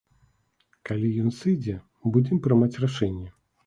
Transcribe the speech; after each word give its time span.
Калі 0.91 1.13
ён 1.25 1.29
сыдзе, 1.43 1.79
будзем 2.19 2.37
прымаць 2.49 2.75
рашэнне. 2.85 3.29